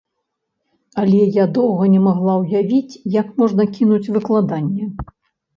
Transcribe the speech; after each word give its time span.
Але 1.01 1.19
я 1.35 1.43
доўга 1.57 1.83
не 1.95 2.01
магла 2.07 2.33
ўявіць, 2.43 2.97
як 3.19 3.27
можна 3.43 3.63
кінуць 3.77 4.03
выкладанне. 4.17 4.91